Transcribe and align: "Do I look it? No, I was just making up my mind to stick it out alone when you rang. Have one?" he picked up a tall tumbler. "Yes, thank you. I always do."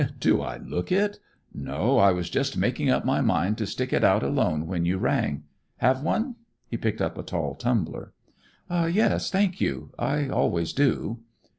"Do 0.19 0.41
I 0.41 0.57
look 0.57 0.91
it? 0.91 1.19
No, 1.53 1.99
I 1.99 2.11
was 2.11 2.27
just 2.27 2.57
making 2.57 2.89
up 2.89 3.05
my 3.05 3.21
mind 3.21 3.59
to 3.59 3.67
stick 3.67 3.93
it 3.93 4.03
out 4.03 4.23
alone 4.23 4.65
when 4.65 4.83
you 4.83 4.97
rang. 4.97 5.43
Have 5.77 6.01
one?" 6.01 6.37
he 6.67 6.75
picked 6.75 7.03
up 7.03 7.19
a 7.19 7.23
tall 7.23 7.53
tumbler. 7.53 8.11
"Yes, 8.67 9.29
thank 9.29 9.61
you. 9.61 9.91
I 9.99 10.27
always 10.27 10.73
do." 10.73 11.19